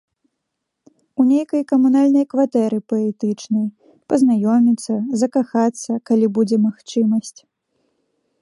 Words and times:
У 1.23 1.25
нейкай 1.31 1.61
камунальнай 1.71 2.25
кватэры 2.31 2.79
паэтычнай, 2.93 3.67
пазнаёміцца, 4.13 4.93
закахацца, 5.23 5.91
калі 6.13 6.25
будзе 6.39 6.57
магчымасць. 6.67 7.39